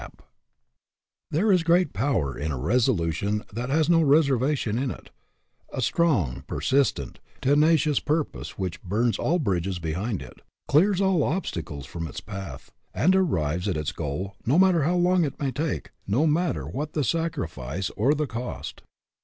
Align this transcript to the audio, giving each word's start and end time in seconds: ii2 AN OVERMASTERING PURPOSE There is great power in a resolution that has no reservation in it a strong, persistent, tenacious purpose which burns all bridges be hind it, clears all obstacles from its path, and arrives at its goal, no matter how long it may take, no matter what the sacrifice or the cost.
ii2 0.01 0.07
AN 0.07 0.13
OVERMASTERING 0.13 0.27
PURPOSE 0.33 1.37
There 1.37 1.51
is 1.51 1.61
great 1.61 1.93
power 1.93 2.35
in 2.35 2.51
a 2.51 2.57
resolution 2.57 3.43
that 3.53 3.69
has 3.69 3.87
no 3.87 4.01
reservation 4.01 4.79
in 4.79 4.89
it 4.89 5.11
a 5.71 5.79
strong, 5.79 6.43
persistent, 6.47 7.19
tenacious 7.39 7.99
purpose 7.99 8.57
which 8.57 8.81
burns 8.81 9.19
all 9.19 9.37
bridges 9.37 9.77
be 9.77 9.93
hind 9.93 10.23
it, 10.23 10.41
clears 10.67 11.01
all 11.01 11.21
obstacles 11.21 11.85
from 11.85 12.07
its 12.07 12.19
path, 12.19 12.71
and 12.95 13.15
arrives 13.15 13.67
at 13.67 13.77
its 13.77 13.91
goal, 13.91 14.35
no 14.43 14.57
matter 14.57 14.81
how 14.81 14.95
long 14.95 15.23
it 15.23 15.39
may 15.39 15.51
take, 15.51 15.91
no 16.07 16.25
matter 16.25 16.65
what 16.65 16.93
the 16.93 17.03
sacrifice 17.03 17.91
or 17.91 18.15
the 18.15 18.25
cost. 18.25 18.81